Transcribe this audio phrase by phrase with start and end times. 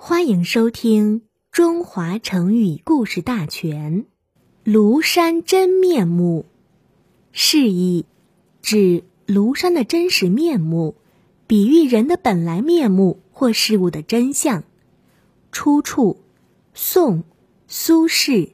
[0.00, 4.04] 欢迎收听《中华成语故事大全》。
[4.72, 6.46] 庐山真面目，
[7.32, 8.06] 示意
[8.62, 10.94] 指庐山的真实面目，
[11.48, 14.62] 比喻人的本来面目或事物的真相。
[15.50, 16.20] 出处：
[16.74, 17.24] 宋
[17.66, 18.46] 苏轼《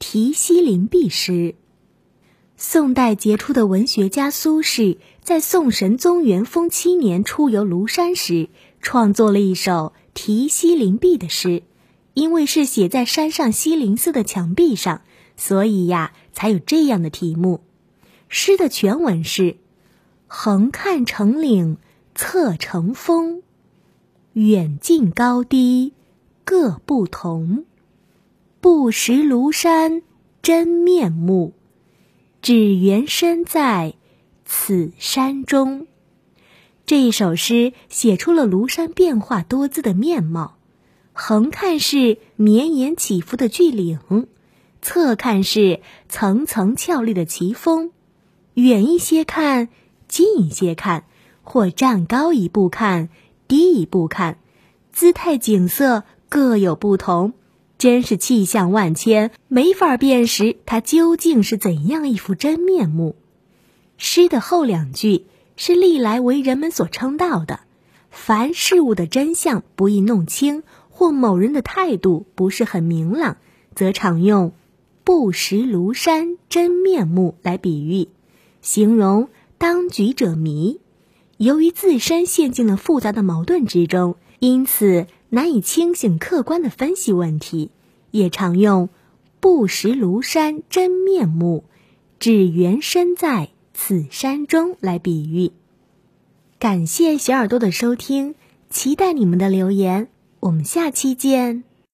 [0.00, 1.32] 题西林壁诗》。
[2.56, 8.48] 宋代杰出的文学家苏轼，在宋神宗元丰七年出游庐山时，
[8.80, 9.92] 创作了一首。
[10.20, 11.62] 题西林壁的诗，
[12.12, 15.02] 因为是写在山上西林寺的墙壁上，
[15.36, 17.60] 所以呀，才有这样的题目。
[18.28, 19.58] 诗的全文是：
[20.26, 21.76] 横看成岭
[22.16, 23.44] 侧成峰，
[24.32, 25.92] 远近高低
[26.44, 27.64] 各不同。
[28.60, 30.02] 不识庐山
[30.42, 31.54] 真面目，
[32.42, 33.94] 只缘身在
[34.44, 35.86] 此山中。
[36.88, 40.56] 这一首诗写出了庐山变化多姿的面貌，
[41.12, 44.26] 横看是绵延起伏的巨岭，
[44.80, 47.90] 侧看是层层峭立的奇峰，
[48.54, 49.68] 远一些看，
[50.08, 51.04] 近一些看，
[51.42, 53.10] 或站高一步看，
[53.46, 54.38] 低一步看，
[54.90, 57.34] 姿态景色各有不同，
[57.76, 63.14] 真是气象万千，没法辨识它究竟是怎样一副真面目。
[63.98, 65.26] 诗的后两句。
[65.58, 67.58] 是历来为人们所称道的，
[68.10, 73.38] 凡事物的真相不易弄清，或某人的态度不是很明朗，
[73.74, 74.52] 则常用
[75.02, 78.06] “不识庐山真面目”来比喻，
[78.62, 80.78] 形容当局者迷。
[81.38, 87.72] 由于自身陷进了复杂的矛盾之中，因此难以清醒客观的分析问题，
[88.12, 88.90] 也常用
[89.40, 91.64] “不识庐山真面目”，
[92.20, 93.50] 只缘身在。
[93.80, 95.52] 此山中来比喻。
[96.58, 98.34] 感谢小耳朵的收听，
[98.68, 100.08] 期待你们的留言，
[100.40, 101.62] 我们下期见。